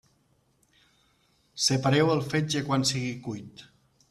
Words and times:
Separeu 1.65 2.09
el 2.15 2.25
fetge 2.33 2.65
quan 2.71 2.89
sigui 2.93 3.13
cuit. 3.29 3.67